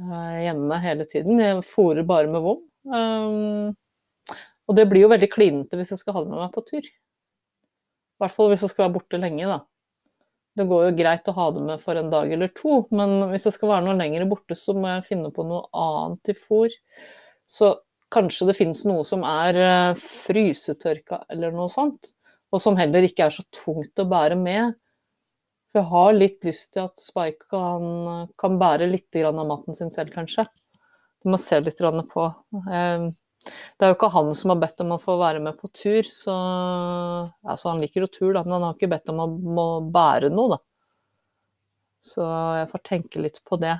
Uh, 0.00 0.38
hjemme 0.46 0.80
hele 0.82 1.06
tiden. 1.08 1.42
Jeg 1.42 1.60
fôrer 1.68 2.08
bare 2.08 2.30
med 2.32 2.44
vom. 2.44 2.62
Um, 2.88 3.74
og 4.70 4.78
det 4.78 4.88
blir 4.88 5.04
jo 5.04 5.12
veldig 5.12 5.28
klinete 5.30 5.78
hvis 5.78 5.92
jeg 5.92 6.00
skal 6.00 6.16
ha 6.16 6.24
det 6.24 6.32
med 6.32 6.40
meg 6.46 6.54
på 6.54 6.64
tur. 6.64 6.86
I 6.86 8.22
hvert 8.22 8.34
fall 8.34 8.48
hvis 8.52 8.64
jeg 8.64 8.72
skal 8.72 8.86
være 8.86 8.96
borte 8.96 9.20
lenge, 9.20 9.50
da. 9.50 9.60
Det 10.56 10.66
går 10.68 10.84
jo 10.84 10.96
greit 10.96 11.28
å 11.28 11.34
ha 11.36 11.46
det 11.52 11.62
med 11.64 11.80
for 11.80 11.96
en 11.96 12.10
dag 12.12 12.32
eller 12.32 12.50
to, 12.56 12.82
men 12.92 13.30
hvis 13.30 13.46
jeg 13.48 13.56
skal 13.56 13.70
være 13.70 13.86
noe 13.86 13.96
lenger 13.96 14.26
borte, 14.28 14.56
så 14.58 14.74
må 14.76 14.90
jeg 14.90 15.06
finne 15.06 15.30
på 15.32 15.44
noe 15.48 15.64
annet 15.72 16.20
til 16.28 16.36
fôr. 16.36 16.74
Så 17.48 17.72
kanskje 18.12 18.48
det 18.50 18.58
finnes 18.58 18.84
noe 18.88 19.04
som 19.08 19.24
er 19.26 19.58
eh, 19.58 19.98
frysetørka 19.98 21.24
eller 21.32 21.54
noe 21.54 21.72
sånt, 21.72 22.12
og 22.52 22.60
som 22.62 22.76
heller 22.78 23.06
ikke 23.06 23.26
er 23.26 23.34
så 23.34 23.44
tungt 23.54 24.02
å 24.02 24.08
bære 24.08 24.36
med. 24.38 24.76
For 25.72 25.80
jeg 25.80 25.88
har 25.88 26.18
litt 26.18 26.44
lyst 26.44 26.74
til 26.74 26.84
at 26.84 27.00
Spike 27.00 27.48
kan, 27.52 28.28
kan 28.36 28.58
bære 28.60 28.90
litt 28.90 29.16
av 29.24 29.40
maten 29.48 29.76
sin 29.76 29.92
selv, 29.92 30.12
kanskje. 30.12 30.44
Du 31.24 31.30
må 31.32 31.40
se 31.40 31.60
litt 31.62 31.80
på. 31.80 32.26
Eh, 32.68 33.08
det 33.42 33.86
er 33.86 33.90
jo 33.90 33.96
ikke 33.96 34.12
han 34.14 34.34
som 34.38 34.52
har 34.52 34.60
bedt 34.62 34.82
om 34.84 34.92
å 34.94 35.00
få 35.02 35.16
være 35.18 35.40
med 35.42 35.56
på 35.58 35.70
tur, 35.74 36.06
så 36.06 36.34
altså 37.42 37.72
Han 37.72 37.80
liker 37.82 38.04
jo 38.04 38.10
tur, 38.12 38.32
da, 38.36 38.44
men 38.44 38.58
han 38.58 38.68
har 38.68 38.76
ikke 38.76 38.92
bedt 38.92 39.10
om 39.10 39.22
å 39.24 39.30
må 39.30 39.66
bære 39.94 40.30
noe, 40.34 40.56
da. 40.56 40.60
Så 42.02 42.26
jeg 42.58 42.68
får 42.70 42.84
tenke 42.86 43.22
litt 43.22 43.40
på 43.46 43.58
det. 43.62 43.76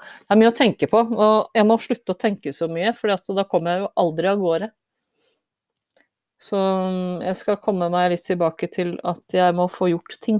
Det 0.00 0.34
er 0.34 0.40
mye 0.40 0.50
å 0.52 0.56
tenke 0.56 0.88
på, 0.90 1.00
og 1.00 1.56
jeg 1.56 1.68
må 1.68 1.78
slutte 1.82 2.14
å 2.14 2.18
tenke 2.18 2.52
så 2.56 2.68
mye, 2.70 2.92
for 2.96 3.12
da 3.12 3.46
kommer 3.48 3.74
jeg 3.74 3.84
jo 3.84 3.90
aldri 4.04 4.30
av 4.30 4.42
gårde. 4.42 4.70
Så 6.38 6.58
jeg 7.24 7.38
skal 7.40 7.58
komme 7.62 7.88
meg 7.90 8.12
litt 8.12 8.22
tilbake 8.22 8.68
til 8.70 8.94
at 9.06 9.34
jeg 9.34 9.56
må 9.58 9.66
få 9.72 9.90
gjort 9.90 10.20
ting. 10.22 10.38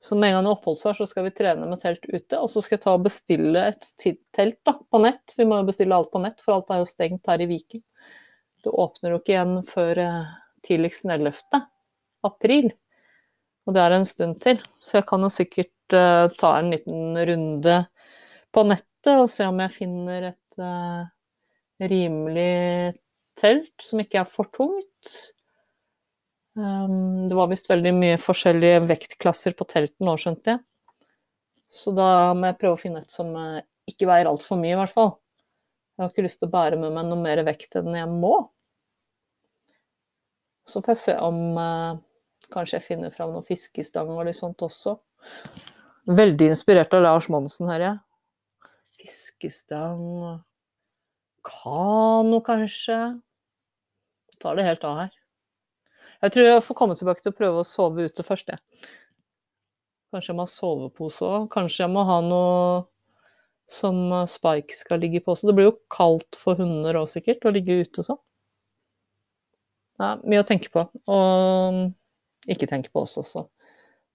Så 0.00 0.16
med 0.16 0.30
en 0.30 0.38
gang 0.38 0.46
det 0.46 0.50
er 0.52 0.56
oppholdsvær, 0.56 0.96
så 0.96 1.06
skal 1.08 1.26
vi 1.26 1.32
trene 1.36 1.66
med 1.68 1.80
telt 1.80 2.04
ute. 2.08 2.38
Og 2.38 2.48
så 2.48 2.62
skal 2.64 2.78
jeg 2.78 2.84
ta 2.86 2.94
og 2.96 3.04
bestille 3.04 3.64
et 3.68 3.88
telt 4.36 4.60
da, 4.64 4.78
på 4.80 5.00
nett. 5.04 5.34
Vi 5.36 5.44
må 5.48 5.58
jo 5.60 5.66
bestille 5.68 5.96
alt 5.96 6.12
på 6.12 6.22
nett, 6.24 6.40
for 6.40 6.56
alt 6.56 6.72
er 6.72 6.80
jo 6.80 6.88
stengt 6.88 7.28
her 7.28 7.40
i 7.44 7.48
Viken. 7.50 7.82
Det 8.64 8.72
åpner 8.72 9.12
jo 9.12 9.20
ikke 9.20 9.34
igjen 9.34 9.58
før 9.68 10.00
eh, 10.00 10.30
tidligst 10.64 11.04
11. 11.08 11.34
april. 12.28 12.70
Og 13.68 13.76
det 13.76 13.84
er 13.84 13.96
en 13.96 14.08
stund 14.08 14.40
til. 14.40 14.60
Så 14.80 14.98
jeg 14.98 15.08
kan 15.08 15.24
jo 15.24 15.32
sikkert 15.32 15.96
uh, 15.96 16.26
ta 16.40 16.56
en 16.58 16.72
liten 16.72 17.16
runde 17.28 17.76
på 18.54 18.64
nettet 18.66 19.16
og 19.16 19.28
se 19.32 19.46
om 19.48 19.60
jeg 19.62 19.74
finner 19.74 20.30
et 20.32 20.60
uh, 20.60 21.04
rimelig 21.80 22.94
telt 23.40 23.72
som 23.84 24.02
ikke 24.02 24.20
er 24.22 24.28
for 24.28 24.50
tungt. 24.54 25.14
Um, 26.58 27.28
det 27.30 27.38
var 27.38 27.48
visst 27.52 27.70
veldig 27.70 27.92
mye 27.96 28.18
forskjellige 28.20 28.82
vektklasser 28.88 29.54
på 29.56 29.66
telten 29.70 30.08
nå, 30.08 30.16
skjønte 30.20 30.56
jeg. 30.56 30.62
Så 31.70 31.94
da 31.94 32.34
må 32.34 32.50
jeg 32.50 32.58
prøve 32.58 32.76
å 32.76 32.80
finne 32.80 33.02
et 33.04 33.14
som 33.14 33.30
uh, 33.36 33.60
ikke 33.88 34.08
veier 34.10 34.30
altfor 34.30 34.58
mye, 34.60 34.74
i 34.74 34.80
hvert 34.80 34.94
fall. 34.94 35.14
Jeg 35.94 36.04
har 36.04 36.12
ikke 36.12 36.26
lyst 36.26 36.40
til 36.42 36.50
å 36.50 36.54
bære 36.54 36.80
med 36.80 36.94
meg 36.96 37.06
noe 37.06 37.20
mer 37.20 37.42
vekt 37.46 37.76
enn 37.78 37.94
jeg 37.94 38.10
må. 38.10 38.34
Så 40.66 40.82
får 40.82 40.96
jeg 40.96 41.02
se 41.04 41.16
om 41.22 41.40
uh, 41.58 41.98
kanskje 42.52 42.78
jeg 42.78 42.86
finner 42.86 43.14
fram 43.14 43.32
noen 43.34 43.46
fiskestang 43.46 44.10
og 44.14 44.24
litt 44.26 44.38
sånt 44.38 44.62
også. 44.66 44.98
Veldig 46.10 46.50
inspirert 46.50 46.94
av 46.96 47.04
Lars 47.04 47.28
Monsen, 47.30 47.68
hører 47.70 47.86
jeg. 47.86 47.98
Fiskestang 49.00 50.42
Kano, 51.40 52.40
kanskje. 52.44 52.98
Jeg 54.28 54.40
Tar 54.40 54.56
det 54.56 54.66
helt 54.66 54.84
av 54.84 54.98
her. 54.98 55.14
Jeg 56.20 56.34
tror 56.34 56.46
jeg 56.46 56.64
får 56.64 56.76
komme 56.76 56.96
tilbake 56.96 57.24
til 57.24 57.32
å 57.32 57.36
prøve 57.36 57.62
å 57.62 57.66
sove 57.66 58.04
ute 58.04 58.24
først, 58.24 58.52
jeg. 58.52 58.88
Kanskje 60.12 60.32
jeg 60.32 60.36
må 60.36 60.44
ha 60.44 60.52
sovepose 60.52 61.24
òg. 61.24 61.46
Kanskje 61.52 61.84
jeg 61.86 61.92
må 61.94 62.04
ha 62.04 62.18
noe 62.24 62.82
som 63.70 64.02
Spike 64.28 64.76
skal 64.76 65.00
ligge 65.00 65.22
på 65.24 65.32
også. 65.32 65.48
Det 65.48 65.56
blir 65.56 65.70
jo 65.70 65.78
kaldt 65.92 66.36
for 66.36 66.60
hunder 66.60 66.98
òg, 67.00 67.08
sikkert, 67.08 67.46
å 67.46 67.54
ligge 67.54 67.78
ute 67.80 68.02
og 68.02 68.08
sånn. 68.10 68.20
Det 70.00 70.08
er 70.10 70.28
mye 70.32 70.42
å 70.42 70.48
tenke 70.48 70.72
på. 70.74 70.84
Og 71.12 72.52
ikke 72.52 72.68
tenke 72.68 72.92
på 72.92 73.06
også, 73.06 73.24
så 73.24 73.46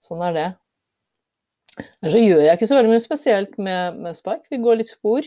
sånn 0.05 0.21
er 0.27 0.37
det. 0.37 0.47
Men 1.75 2.11
så 2.11 2.21
gjør 2.21 2.43
jeg 2.45 2.57
ikke 2.57 2.69
så 2.69 2.77
veldig 2.77 2.91
mye 2.93 3.03
spesielt 3.03 3.55
med, 3.59 3.97
med 4.03 4.17
spark. 4.17 4.45
Vi 4.51 4.61
går 4.63 4.79
litt 4.79 4.91
spor. 4.91 5.25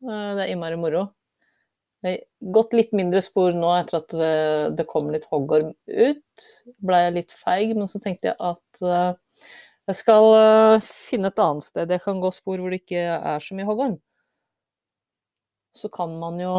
Det 0.00 0.44
er 0.44 0.52
innmari 0.52 0.78
moro. 0.80 1.08
Det 2.00 2.12
har 2.14 2.52
gått 2.56 2.72
litt 2.72 2.94
mindre 2.96 3.20
spor 3.20 3.52
nå 3.52 3.74
etter 3.76 3.98
at 3.98 4.14
det 4.78 4.86
kom 4.88 5.10
litt 5.12 5.26
hoggorm 5.28 5.74
ut. 5.84 6.46
Blei 6.80 7.02
jeg 7.04 7.16
litt 7.18 7.34
feig, 7.36 7.74
men 7.76 7.90
så 7.90 8.00
tenkte 8.00 8.30
jeg 8.30 8.38
at 8.40 8.80
eh, 8.80 9.50
jeg 9.90 9.98
skal 9.98 10.28
eh, 10.38 10.86
finne 10.86 11.28
et 11.32 11.42
annet 11.42 11.66
sted 11.66 11.92
jeg 11.92 12.02
kan 12.04 12.22
gå 12.22 12.30
spor 12.32 12.60
hvor 12.62 12.72
det 12.72 12.80
ikke 12.84 13.02
er 13.18 13.44
så 13.44 13.58
mye 13.58 13.68
hoggorm. 13.68 13.98
Så 15.76 15.90
kan 15.92 16.16
man 16.18 16.40
jo 16.40 16.54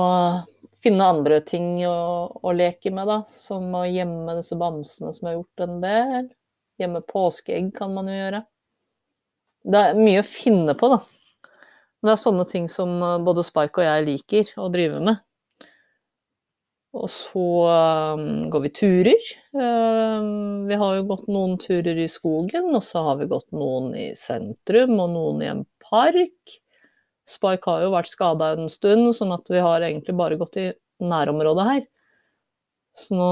finne 0.83 1.09
andre 1.09 1.41
ting 1.43 1.73
å, 1.87 2.29
å 2.31 2.53
leke 2.55 2.93
med, 2.93 3.09
da. 3.09 3.21
Som 3.27 3.73
å 3.75 3.83
gjemme 3.87 4.37
disse 4.37 4.55
bamsene 4.59 5.11
som 5.15 5.25
jeg 5.25 5.33
har 5.33 5.39
gjort 5.39 5.65
en 5.65 5.81
del. 5.83 6.29
Gjemme 6.81 7.03
påskeegg 7.09 7.73
kan 7.75 7.97
man 7.97 8.09
jo 8.11 8.15
gjøre. 8.15 8.45
Det 9.61 9.81
er 9.81 9.99
mye 9.99 10.21
å 10.23 10.27
finne 10.27 10.75
på, 10.77 10.89
da. 10.91 11.01
Det 12.01 12.13
er 12.13 12.21
sånne 12.21 12.45
ting 12.49 12.69
som 12.71 12.95
eh, 12.97 13.19
både 13.21 13.45
Spike 13.45 13.81
og 13.81 13.85
jeg 13.85 14.07
liker 14.07 14.55
å 14.61 14.69
drive 14.73 15.01
med. 15.03 15.21
Og 16.91 17.07
så 17.07 17.43
um, 18.17 18.23
går 18.51 18.63
vi 18.65 18.71
turer. 18.75 19.27
Um, 19.55 20.65
vi 20.67 20.75
har 20.75 20.97
jo 20.97 21.05
gått 21.07 21.29
noen 21.31 21.55
turer 21.61 22.01
i 22.03 22.09
skogen, 22.11 22.67
og 22.75 22.83
så 22.83 23.05
har 23.05 23.21
vi 23.21 23.29
gått 23.31 23.47
noen 23.55 23.93
i 23.95 24.09
sentrum 24.17 24.97
og 24.97 25.13
noen 25.13 25.45
i 25.45 25.47
en 25.53 25.63
park. 25.85 26.57
Spike 27.31 27.69
har 27.69 27.85
jo 27.85 27.93
vært 27.93 28.11
skada 28.11 28.51
en 28.57 28.67
stund, 28.71 29.13
sånn 29.15 29.31
at 29.31 29.47
vi 29.53 29.63
har 29.63 29.85
egentlig 29.87 30.17
bare 30.19 30.39
gått 30.41 30.59
i 30.59 30.67
nærområdet 30.99 31.67
her. 31.69 31.85
Så 32.97 33.15
nå 33.15 33.31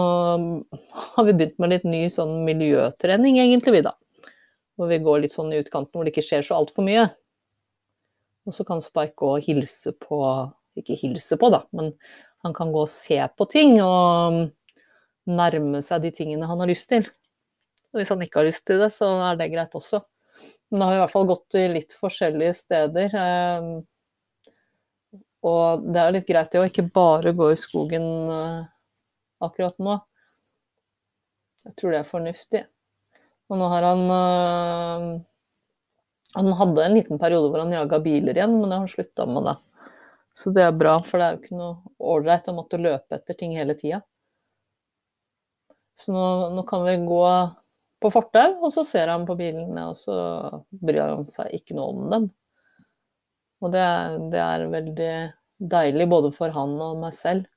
har 1.18 1.28
vi 1.28 1.34
begynt 1.34 1.60
med 1.60 1.74
litt 1.74 1.88
ny 1.90 2.06
sånn 2.14 2.46
miljøtrening, 2.48 3.42
egentlig, 3.44 3.76
vi 3.76 3.88
da. 3.90 3.98
Hvor 4.80 4.88
vi 4.88 5.02
går 5.04 5.26
litt 5.26 5.36
sånn 5.36 5.52
i 5.52 5.60
utkanten 5.60 5.98
hvor 5.98 6.08
det 6.08 6.14
ikke 6.14 6.24
skjer 6.24 6.46
så 6.48 6.56
altfor 6.56 6.86
mye. 6.88 7.10
Og 8.48 8.56
så 8.56 8.64
kan 8.66 8.80
Spike 8.82 9.18
gå 9.20 9.34
og 9.36 9.44
hilse 9.44 9.92
på 10.00 10.22
Ikke 10.80 10.96
hilse 10.96 11.36
på, 11.36 11.50
da, 11.52 11.66
men 11.76 11.92
han 12.46 12.54
kan 12.56 12.72
gå 12.72 12.86
og 12.86 12.92
se 12.92 13.18
på 13.36 13.46
ting 13.52 13.74
og 13.84 14.46
nærme 15.28 15.82
seg 15.84 16.06
de 16.06 16.12
tingene 16.16 16.48
han 16.48 16.62
har 16.62 16.70
lyst 16.70 16.88
til. 16.92 17.04
Og 17.92 18.00
hvis 18.00 18.12
han 18.14 18.22
ikke 18.24 18.40
har 18.40 18.48
lyst 18.48 18.64
til 18.70 18.80
det, 18.80 18.92
så 18.96 19.10
er 19.28 19.36
det 19.36 19.50
greit 19.52 19.76
også. 19.76 20.00
Men 20.70 20.80
da 20.80 20.88
har 20.88 20.94
vi 20.94 21.00
i 21.00 21.04
hvert 21.04 21.16
fall 21.18 21.30
gått 21.30 21.48
til 21.52 21.74
litt 21.76 21.96
forskjellige 22.00 22.56
steder. 22.56 23.16
Eh, 23.20 23.70
og 25.50 25.86
det 25.88 26.02
er 26.02 26.16
litt 26.16 26.28
greit 26.30 26.52
det 26.54 26.62
å 26.62 26.68
ikke 26.70 26.90
bare 26.96 27.34
gå 27.36 27.50
i 27.52 27.60
skogen 27.60 28.08
eh, 28.36 28.60
akkurat 29.44 29.78
nå. 29.84 29.98
Jeg 31.66 31.76
tror 31.80 31.96
det 31.96 32.00
er 32.02 32.08
fornuftig. 32.08 32.64
Og 33.50 33.58
nå 33.58 33.70
har 33.72 33.88
han 33.88 34.04
eh, 34.14 35.08
Han 36.38 36.52
hadde 36.60 36.86
en 36.86 36.98
liten 36.98 37.22
periode 37.22 37.50
hvor 37.50 37.64
han 37.64 37.74
jaga 37.74 38.00
biler 38.04 38.38
igjen, 38.38 38.54
men 38.60 38.70
det 38.70 38.78
har 38.78 38.86
han 38.86 38.92
slutta 38.92 39.26
med 39.30 39.50
det. 39.50 39.56
Så 40.38 40.54
det 40.56 40.64
er 40.64 40.76
bra, 40.78 41.00
for 41.04 41.20
det 41.20 41.26
er 41.26 41.36
jo 41.36 41.42
ikke 41.42 41.58
noe 41.58 41.96
ålreit 42.14 42.52
å 42.52 42.56
måtte 42.56 42.80
løpe 42.80 43.18
etter 43.18 43.36
ting 43.36 43.56
hele 43.58 43.74
tida. 43.76 44.04
Så 46.00 46.14
nå, 46.16 46.26
nå, 46.56 46.64
kan 46.70 46.86
vi 46.86 46.94
gå 47.04 47.24
på 48.00 48.12
fortau, 48.14 48.54
og 48.62 48.72
så 48.72 48.86
ser 48.88 49.10
han 49.12 49.26
på 49.28 49.36
bilene, 49.36 49.90
og 49.90 49.98
så 50.00 50.16
bryr 50.70 51.02
han 51.02 51.26
seg 51.28 51.52
ikke 51.58 51.76
noe 51.76 51.92
om 51.92 52.06
dem. 52.14 52.30
Og 53.60 53.74
det, 53.74 53.84
det 54.32 54.40
er 54.40 54.70
veldig 54.72 55.14
deilig 55.74 56.08
både 56.14 56.32
for 56.32 56.56
han 56.56 56.78
og 56.80 57.02
meg 57.02 57.18
selv. 57.18 57.50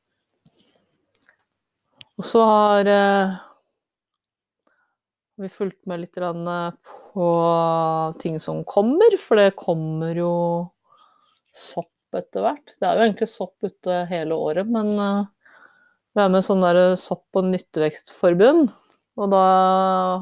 Og 2.19 2.27
så 2.27 2.43
har 2.49 2.91
eh, 2.91 3.37
vi 5.43 5.51
fulgte 5.53 5.91
med 5.91 6.03
litt 6.03 6.19
på 7.13 7.29
ting 8.23 8.39
som 8.41 8.63
kommer, 8.65 9.17
for 9.21 9.41
det 9.41 9.59
kommer 9.59 10.17
jo 10.17 10.35
sopp 11.53 12.17
etter 12.17 12.45
hvert. 12.45 12.75
Det 12.79 12.89
er 12.89 12.97
jo 12.97 13.07
egentlig 13.07 13.29
sopp 13.33 13.57
ute 13.65 14.05
hele 14.11 14.37
året, 14.37 14.69
men 14.69 14.95
vi 16.13 16.21
er 16.21 16.33
med 16.33 16.45
sånn 16.45 16.65
der 16.65 16.95
sopp- 17.01 17.41
og 17.41 17.49
nyttevekstforbund. 17.49 18.73
Og 19.21 19.29
da 19.33 19.45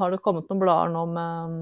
har 0.01 0.11
det 0.11 0.21
kommet 0.23 0.49
noen 0.49 0.61
blader 0.61 0.91
nå 0.91 1.05
med, 1.11 1.55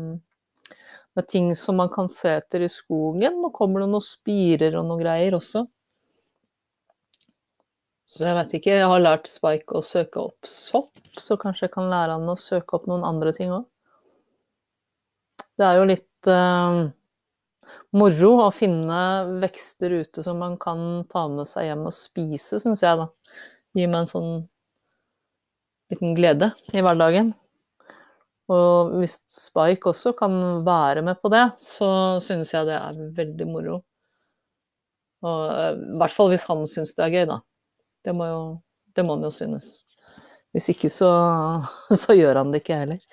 med, 1.17 1.27
ting 1.29 1.51
som 1.57 1.77
man 1.81 1.91
kan 1.93 2.09
se 2.09 2.31
etter 2.39 2.65
i 2.65 2.71
skogen. 2.71 3.37
Nå 3.41 3.51
kommer 3.53 3.83
det 3.83 3.91
noen 3.91 4.05
spirer 4.05 4.79
og 4.79 4.87
noen 4.89 5.03
greier 5.03 5.37
også. 5.37 5.65
Så 8.09 8.25
jeg 8.25 8.37
vet 8.39 8.53
ikke, 8.57 8.73
jeg 8.73 8.89
har 8.89 9.01
lært 9.03 9.27
Spike 9.29 9.77
å 9.77 9.85
søke 9.85 10.23
opp 10.31 10.47
sopp, 10.49 10.97
så 11.21 11.37
kanskje 11.37 11.67
jeg 11.67 11.75
kan 11.75 11.91
lære 11.91 12.15
han 12.17 12.31
å 12.31 12.37
søke 12.39 12.79
opp 12.79 12.87
noen 12.89 13.05
andre 13.05 13.33
ting 13.35 13.51
òg. 13.53 13.67
Det 15.59 15.67
er 15.67 15.77
jo 15.77 15.89
litt 15.91 16.29
uh, 16.31 16.87
moro 17.99 18.31
å 18.47 18.47
finne 18.55 19.01
vekster 19.43 19.93
ute 20.01 20.23
som 20.25 20.39
man 20.41 20.55
kan 20.61 21.03
ta 21.11 21.27
med 21.29 21.45
seg 21.49 21.67
hjem 21.69 21.85
og 21.85 21.93
spise, 21.93 22.61
syns 22.63 22.81
jeg, 22.85 22.97
da. 22.97 23.09
Gir 23.77 23.91
meg 23.91 24.01
en 24.01 24.09
sånn 24.09 24.31
liten 25.93 26.17
glede 26.17 26.49
i 26.73 26.81
hverdagen. 26.81 27.33
Og 28.49 28.95
hvis 28.97 29.19
Spike 29.29 29.91
også 29.91 30.15
kan 30.17 30.33
være 30.65 31.03
med 31.05 31.19
på 31.21 31.29
det, 31.29 31.43
så 31.61 32.17
synes 32.23 32.55
jeg 32.55 32.65
det 32.65 32.79
er 32.79 33.03
veldig 33.19 33.47
moro. 33.49 33.77
Og 35.29 35.43
eh, 35.53 35.75
i 35.75 35.99
hvert 36.01 36.15
fall 36.15 36.31
hvis 36.31 36.47
han 36.49 36.65
syns 36.69 36.95
det 36.97 37.05
er 37.05 37.13
gøy, 37.13 37.25
da. 37.29 37.39
Det 38.06 38.15
må, 38.15 38.29
jo, 38.29 38.41
det 38.96 39.06
må 39.06 39.18
han 39.18 39.27
jo 39.27 39.34
synes. 39.34 39.77
Hvis 40.56 40.72
ikke 40.74 40.89
så, 40.94 41.12
så 42.03 42.15
gjør 42.18 42.41
han 42.41 42.53
det 42.53 42.63
ikke 42.63 42.82
heller. 42.84 43.03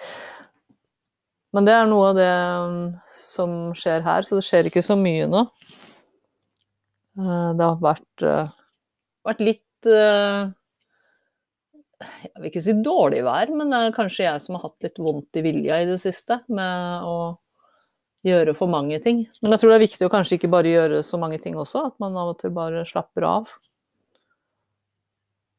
Men 1.56 1.64
det 1.64 1.72
er 1.72 1.88
noe 1.88 2.10
av 2.10 2.18
det 2.18 2.30
um, 2.68 2.78
som 3.08 3.52
skjer 3.76 4.02
her, 4.04 4.26
så 4.28 4.38
det 4.38 4.44
skjer 4.44 4.68
ikke 4.68 4.84
så 4.84 4.96
mye 4.98 5.28
nå. 5.30 5.46
Eh, 7.16 7.50
det 7.56 7.64
har 7.64 7.80
vært, 7.80 8.22
eh, 8.28 8.50
vært 9.24 9.42
litt 9.44 9.88
eh, 9.88 10.52
Jeg 11.96 12.32
vil 12.36 12.50
ikke 12.50 12.60
si 12.60 12.74
dårlig 12.84 13.22
vær, 13.24 13.48
men 13.56 13.72
det 13.72 13.78
er 13.80 13.94
kanskje 13.96 14.26
jeg 14.26 14.42
som 14.44 14.58
har 14.58 14.66
hatt 14.66 14.84
litt 14.84 14.98
vondt 15.00 15.38
i 15.40 15.42
vilja 15.46 15.78
i 15.80 15.86
det 15.88 15.96
siste 16.02 16.42
med 16.52 17.06
å 17.08 17.38
gjøre 18.26 18.52
for 18.58 18.68
mange 18.68 18.98
ting. 19.00 19.22
Men 19.40 19.54
jeg 19.54 19.62
tror 19.62 19.72
det 19.72 19.78
er 19.78 19.86
viktig 19.86 20.04
å 20.04 20.12
kanskje 20.12 20.36
ikke 20.36 20.52
bare 20.52 20.74
gjøre 20.74 21.00
så 21.06 21.16
mange 21.22 21.38
ting 21.40 21.56
også, 21.56 21.86
at 21.88 21.96
man 22.02 22.18
av 22.20 22.34
og 22.34 22.42
til 22.42 22.52
bare 22.52 22.84
slapper 22.88 23.24
av. 23.24 23.54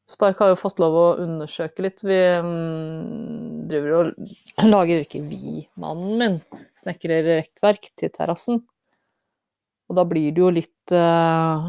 Spark 0.08 0.38
har 0.40 0.54
jo 0.54 0.56
fått 0.56 0.78
lov 0.80 0.94
å 0.96 1.06
undersøke 1.20 1.84
litt. 1.84 2.00
Vi 2.06 2.16
um, 2.40 3.66
driver 3.68 3.98
og 3.98 4.70
lager 4.72 5.02
ikke 5.04 5.20
vi, 5.20 5.66
mannen 5.76 6.14
min, 6.20 6.38
snekrer 6.78 7.26
rekkverk 7.28 7.90
til 7.98 8.12
terrassen. 8.14 8.62
Og 9.88 9.98
da 9.98 10.04
blir 10.08 10.32
det 10.32 10.40
jo 10.40 10.48
litt 10.52 10.94
uh, 10.96 11.68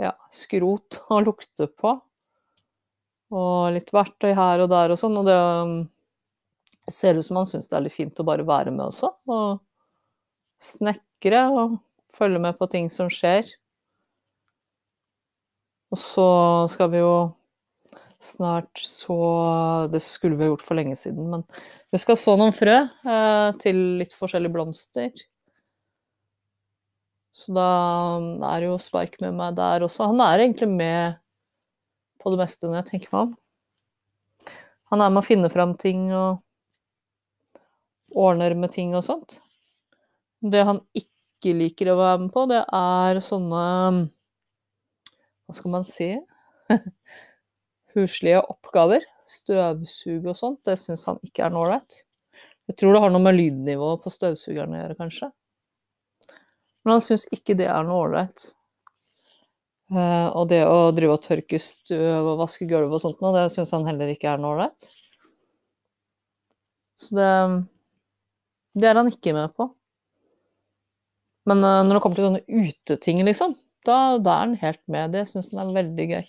ja, 0.00 0.14
skrot 0.32 1.02
å 1.12 1.20
lukte 1.24 1.68
på. 1.68 1.92
Og 3.34 3.74
litt 3.74 3.92
verktøy 3.92 4.32
her 4.36 4.62
og 4.64 4.70
der 4.72 4.94
og 4.94 5.00
sånn. 5.00 5.18
Og 5.20 5.28
det 5.28 5.36
um, 5.36 5.74
ser 6.88 7.20
ut 7.20 7.26
som 7.26 7.40
han 7.40 7.48
syns 7.48 7.68
det 7.68 7.76
er 7.76 7.84
litt 7.84 7.96
fint 7.96 8.20
å 8.20 8.26
bare 8.28 8.46
være 8.48 8.72
med 8.72 8.86
også. 8.88 9.12
Og 9.28 9.60
snekre 10.64 11.44
og 11.52 11.76
følge 12.14 12.40
med 12.40 12.56
på 12.56 12.68
ting 12.72 12.88
som 12.92 13.12
skjer. 13.12 13.44
Og 15.94 16.00
så 16.00 16.28
skal 16.72 16.90
vi 16.90 17.04
jo 17.04 17.14
snart 18.24 18.80
så 18.80 19.16
Det 19.92 20.00
skulle 20.02 20.34
vi 20.34 20.46
ha 20.46 20.50
gjort 20.50 20.64
for 20.64 20.78
lenge 20.78 20.96
siden, 20.96 21.28
men 21.30 21.44
vi 21.92 22.00
skal 22.02 22.18
så 22.18 22.34
noen 22.40 22.54
frø 22.56 22.74
eh, 22.80 23.50
til 23.60 23.80
litt 24.00 24.16
forskjellige 24.16 24.54
blomster. 24.54 25.12
Så 27.34 27.52
da 27.54 27.68
er 28.54 28.66
jo 28.66 28.80
Spike 28.80 29.20
med 29.22 29.36
meg 29.38 29.54
der 29.58 29.84
også. 29.86 30.08
Han 30.10 30.22
er 30.24 30.46
egentlig 30.46 30.70
med 30.72 31.20
på 32.22 32.32
det 32.32 32.40
meste 32.40 32.66
når 32.66 32.80
jeg 32.80 32.90
tenker 32.90 33.14
meg 33.14 33.22
om. 33.26 33.32
Han 34.94 35.02
er 35.04 35.12
med 35.12 35.22
å 35.22 35.26
finne 35.26 35.52
fram 35.52 35.76
ting 35.78 36.08
og 36.14 36.40
ordner 38.14 38.54
med 38.56 38.72
ting 38.74 38.94
og 38.96 39.04
sånt. 39.06 39.38
Det 40.40 40.62
han 40.64 40.80
ikke 40.96 41.54
liker 41.58 41.92
å 41.92 41.98
være 42.00 42.20
med 42.24 42.34
på, 42.34 42.46
det 42.50 42.62
er 42.64 43.20
sånne 43.24 43.64
Hva 45.44 45.56
skal 45.58 45.74
man 45.74 45.86
si? 45.86 46.10
Huslige 47.94 48.42
oppgaver. 48.42 49.04
Støvsuge 49.28 50.32
og 50.32 50.38
sånt. 50.38 50.60
Det 50.66 50.76
syns 50.80 51.06
han 51.10 51.20
ikke 51.26 51.46
er 51.46 51.54
noe 51.54 51.68
ålreit. 51.68 52.02
Jeg 52.70 52.78
tror 52.80 52.96
det 52.96 53.02
har 53.04 53.12
noe 53.12 53.24
med 53.24 53.36
lydnivået 53.36 54.02
på 54.04 54.12
støvsugeren 54.12 54.72
å 54.72 54.80
gjøre, 54.80 54.98
kanskje. 54.98 55.30
Men 56.84 56.96
han 56.96 57.04
syns 57.04 57.26
ikke 57.32 57.56
det 57.58 57.68
er 57.68 57.84
noe 57.84 58.06
ålreit. 58.06 58.50
Uh, 59.92 60.32
og 60.32 60.48
det 60.48 60.62
å 60.64 60.88
drive 60.96 61.18
og 61.18 61.24
tørke 61.24 61.58
støv 61.60 62.24
og 62.24 62.38
vaske 62.40 62.66
gulv 62.68 62.92
og 62.96 63.02
sånt 63.02 63.20
noe, 63.20 63.34
det 63.36 63.50
syns 63.52 63.74
han 63.76 63.84
heller 63.84 64.08
ikke 64.14 64.30
er 64.32 64.40
noe 64.40 64.56
ålreit. 64.56 64.86
Så 66.96 67.16
det 67.18 67.30
Det 68.74 68.88
er 68.88 68.96
han 68.98 69.06
ikke 69.06 69.34
med 69.36 69.52
på. 69.54 69.68
Men 71.46 71.60
uh, 71.62 71.84
når 71.84 71.94
det 71.94 72.02
kommer 72.02 72.18
til 72.18 72.26
sånne 72.26 72.64
uteting, 72.64 73.20
liksom, 73.28 73.54
da, 73.86 74.18
da 74.18 74.38
er 74.38 74.40
han 74.46 74.56
helt 74.60 74.82
med. 74.90 75.12
Det 75.14 75.26
syns 75.30 75.52
han 75.54 75.68
er 75.68 75.76
veldig 75.76 76.08
gøy. 76.14 76.24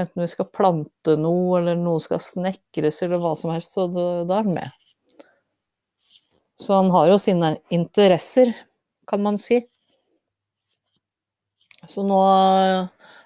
Enten 0.00 0.22
vi 0.22 0.28
skal 0.30 0.48
plante 0.54 1.16
noe, 1.18 1.58
eller 1.58 1.78
noe 1.78 2.00
skal 2.02 2.22
snekres, 2.22 3.02
eller 3.04 3.20
hva 3.22 3.34
som 3.38 3.52
helst, 3.54 3.74
så 3.74 3.88
da, 3.90 4.06
er 4.22 4.46
han 4.46 4.54
med. 4.54 5.26
Så 6.60 6.76
han 6.76 6.90
har 6.94 7.10
jo 7.10 7.18
sine 7.20 7.54
interesser, 7.72 8.52
kan 9.08 9.22
man 9.24 9.40
si. 9.40 9.62
Så 11.88 12.04
nå 12.06 12.22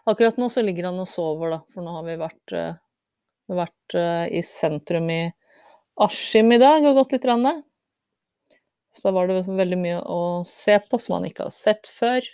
Akkurat 0.04 0.36
nå 0.36 0.50
så 0.52 0.60
ligger 0.60 0.90
han 0.90 1.00
og 1.00 1.08
sover, 1.08 1.54
da, 1.54 1.58
for 1.72 1.80
nå 1.80 1.94
har 1.94 2.02
vi 2.04 2.14
vært, 2.20 2.52
uh, 2.52 2.74
vært 3.48 3.94
uh, 3.96 4.26
i 4.28 4.42
sentrum 4.44 5.06
i 5.08 5.22
Askim 6.04 6.52
i 6.52 6.58
dag 6.60 6.84
og 6.84 6.98
gått 6.98 7.14
litt. 7.16 7.24
Rann. 7.24 7.62
Så 8.92 9.08
da 9.08 9.14
var 9.16 9.30
det 9.32 9.46
veldig 9.48 9.78
mye 9.80 10.02
å 10.04 10.20
se 10.44 10.76
på 10.76 11.00
som 11.00 11.16
han 11.16 11.30
ikke 11.30 11.46
har 11.48 11.54
sett 11.56 11.88
før. 11.88 12.28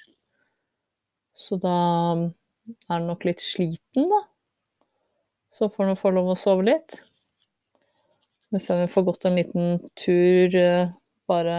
Så 1.37 1.57
da 1.61 1.77
er 2.17 2.93
han 2.93 3.07
nok 3.09 3.25
litt 3.29 3.43
sliten, 3.43 4.09
da. 4.11 4.21
Så 5.51 5.69
får 5.73 5.91
han 5.91 5.99
få 5.99 6.13
lov 6.15 6.31
å 6.31 6.39
sove 6.39 6.67
litt. 6.69 7.01
Vi 8.51 8.61
ser 8.63 8.79
om 8.79 8.85
vi 8.85 8.91
får 8.91 9.07
gått 9.07 9.27
en 9.27 9.39
liten 9.39 9.79
tur 9.99 10.55
uh, 10.59 10.93
bare 11.31 11.59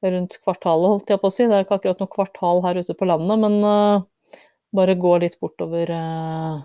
rundt 0.00 0.38
kvartalet, 0.40 0.88
holdt 0.94 1.12
jeg 1.12 1.20
på 1.20 1.28
å 1.28 1.34
si. 1.34 1.46
Det 1.48 1.56
er 1.56 1.66
ikke 1.66 1.76
akkurat 1.80 2.00
noe 2.00 2.12
kvartal 2.12 2.62
her 2.64 2.80
ute 2.80 2.96
på 2.96 3.08
landet, 3.08 3.42
men 3.42 3.58
uh, 3.64 4.38
bare 4.76 4.96
gå 5.00 5.16
litt 5.20 5.36
bortover 5.40 5.92
uh, 5.92 6.60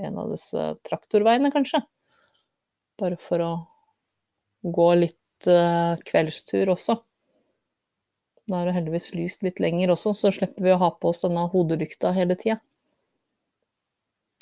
en 0.00 0.20
av 0.20 0.32
disse 0.32 0.70
traktorveiene, 0.88 1.52
kanskje. 1.52 1.82
Bare 3.00 3.20
for 3.20 3.44
å 3.44 3.52
gå 4.64 4.88
litt 5.02 5.20
kveldstur 5.44 6.70
også. 6.72 6.94
Da 8.50 8.60
er 8.60 8.68
det 8.68 8.76
heldigvis 8.76 9.12
lyst 9.16 9.44
litt 9.46 9.60
lenger 9.62 9.94
også, 9.94 10.12
så 10.16 10.32
slipper 10.34 10.64
vi 10.66 10.74
å 10.74 10.80
ha 10.82 10.90
på 10.92 11.10
oss 11.12 11.24
denne 11.24 11.46
hodelykta 11.52 12.12
hele 12.16 12.36
tida. 12.36 12.58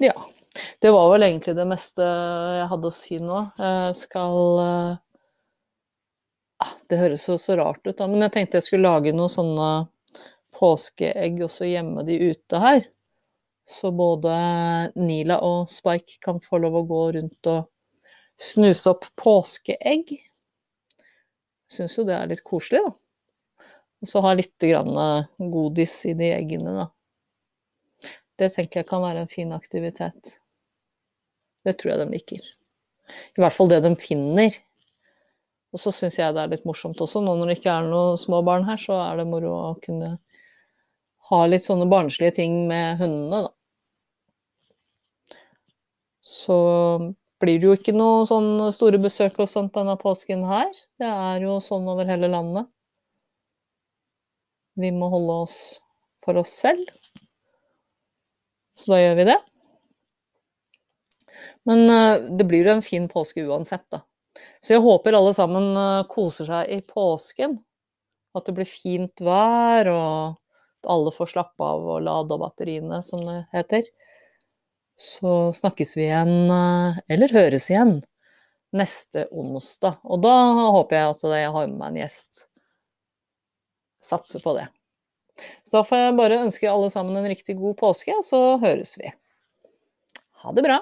Ja. 0.03 0.17
Det 0.83 0.91
var 0.91 1.13
vel 1.13 1.23
egentlig 1.29 1.55
det 1.57 1.65
meste 1.69 2.05
jeg 2.05 2.69
hadde 2.73 2.91
å 2.91 2.95
si 2.97 3.21
nå. 3.23 3.45
Jeg 3.61 3.97
skal 4.01 4.99
Ah, 6.63 6.75
det 6.89 6.99
høres 7.01 7.25
jo 7.27 7.35
så 7.41 7.57
rart 7.59 7.81
ut, 7.87 7.97
da, 7.99 8.07
men 8.07 8.23
jeg 8.23 8.35
tenkte 8.37 8.61
jeg 8.61 8.69
skulle 8.69 8.91
lage 8.91 9.13
noen 9.17 9.33
sånne 9.33 9.69
påskeegg 10.55 11.41
og 11.43 11.51
så 11.51 11.67
gjemme 11.67 12.05
de 12.07 12.19
ute 12.31 12.61
her. 12.63 12.85
Så 13.67 13.91
både 13.97 14.35
Nila 14.99 15.41
og 15.43 15.71
Spike 15.73 16.21
kan 16.23 16.39
få 16.45 16.61
lov 16.63 16.77
å 16.79 16.85
gå 16.87 17.01
rundt 17.17 17.51
og 17.51 17.67
snuse 18.39 18.93
opp 18.93 19.09
påskeegg. 19.19 20.13
Syns 21.73 21.99
jo 21.99 22.07
det 22.07 22.15
er 22.19 22.31
litt 22.31 22.45
koselig, 22.47 22.85
da. 22.87 22.95
Og 24.03 24.11
så 24.11 24.23
ha 24.25 24.33
litt 24.35 24.67
godis 25.39 25.95
i 26.11 26.17
de 26.19 26.33
eggene, 26.35 26.75
da. 26.81 26.89
Det 28.41 28.49
tenker 28.55 28.81
jeg 28.81 28.89
kan 28.89 29.05
være 29.05 29.23
en 29.23 29.31
fin 29.31 29.53
aktivitet. 29.55 30.39
Det 31.63 31.77
tror 31.79 31.93
jeg 31.93 32.01
de 32.03 32.11
liker. 32.11 32.43
I 33.37 33.43
hvert 33.45 33.55
fall 33.55 33.71
det 33.71 33.83
de 33.85 33.93
finner. 34.01 34.57
Og 35.73 35.81
så 35.81 35.93
syns 35.95 36.19
jeg 36.19 36.35
det 36.35 36.43
er 36.43 36.51
litt 36.53 36.67
morsomt 36.69 37.01
også, 37.01 37.23
nå 37.23 37.37
når 37.39 37.53
det 37.53 37.59
ikke 37.61 37.73
er 37.79 37.87
noen 37.89 38.19
små 38.21 38.43
barn 38.45 38.67
her, 38.67 38.81
så 38.81 38.99
er 39.07 39.23
det 39.23 39.31
moro 39.31 39.53
å 39.57 39.73
kunne 39.81 40.17
ha 41.31 41.41
litt 41.49 41.65
sånne 41.65 41.87
barnslige 41.89 42.37
ting 42.43 42.67
med 42.69 42.99
hundene, 43.01 43.47
da. 43.47 43.53
Så 46.23 46.57
blir 47.43 47.59
det 47.59 47.67
jo 47.67 47.79
ikke 47.79 47.95
noe 47.97 48.27
sånn 48.29 48.61
store 48.75 49.01
besøk 49.03 49.41
og 49.43 49.49
sånt 49.51 49.73
denne 49.75 49.97
påsken 49.99 50.45
her. 50.47 50.69
Det 51.01 51.09
er 51.09 51.43
jo 51.47 51.57
sånn 51.65 51.89
over 51.91 52.07
hele 52.07 52.29
landet. 52.31 52.69
Vi 54.79 54.93
må 54.95 55.09
holde 55.13 55.43
oss 55.45 55.57
for 56.25 56.39
oss 56.41 56.55
selv. 56.63 56.87
Så 58.79 58.95
da 58.95 59.01
gjør 59.03 59.19
vi 59.19 59.29
det. 59.29 59.39
Men 61.69 61.85
uh, 61.91 62.31
det 62.31 62.47
blir 62.49 62.67
jo 62.67 62.77
en 62.77 62.85
fin 62.85 63.09
påske 63.11 63.45
uansett, 63.47 63.85
da. 63.93 64.03
Så 64.63 64.77
jeg 64.77 64.83
håper 64.83 65.17
alle 65.19 65.33
sammen 65.35 65.73
eh, 65.77 66.05
koser 66.11 66.47
seg 66.49 66.71
i 66.71 66.79
påsken. 66.87 67.57
At 68.33 68.47
det 68.47 68.55
blir 68.57 68.69
fint 68.69 69.23
vær, 69.23 69.91
og 69.91 70.39
at 70.81 70.89
alle 70.95 71.13
får 71.15 71.33
slappe 71.35 71.67
av 71.67 71.89
og 71.97 72.05
lade 72.07 72.35
av 72.35 72.41
batteriene, 72.45 73.03
som 73.07 73.25
det 73.27 73.41
heter. 73.53 73.91
Så 74.99 75.51
snakkes 75.59 75.97
vi 75.99 76.07
igjen, 76.07 76.35
eh, 76.55 77.03
eller 77.13 77.35
høres 77.35 77.69
igjen, 77.73 77.99
neste 78.73 79.27
onsdag. 79.35 79.99
Og 80.07 80.23
da 80.25 80.37
håper 80.79 80.99
jeg 80.99 81.11
at 81.17 81.27
jeg 81.35 81.53
har 81.59 81.69
med 81.69 81.79
meg 81.83 81.93
en 81.93 82.03
gjest. 82.05 82.47
Satser 84.03 84.43
på 84.43 84.55
det. 84.59 84.69
Så 85.65 85.79
da 85.79 85.85
får 85.87 86.03
jeg 86.03 86.17
bare 86.19 86.41
ønske 86.45 86.71
alle 86.71 86.91
sammen 86.93 87.17
en 87.17 87.29
riktig 87.31 87.57
god 87.59 87.79
påske, 87.81 88.15
og 88.19 88.27
så 88.27 88.41
høres 88.63 88.97
vi. 89.01 89.13
Ha 90.43 90.53
det 90.57 90.67
bra. 90.67 90.81